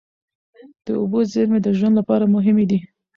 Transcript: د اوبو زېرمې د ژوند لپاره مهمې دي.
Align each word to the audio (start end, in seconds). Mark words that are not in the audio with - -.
د 0.85 0.87
اوبو 0.99 1.19
زېرمې 1.31 1.59
د 1.63 1.67
ژوند 1.77 1.95
لپاره 1.99 2.31
مهمې 2.35 2.65
دي. 2.71 2.79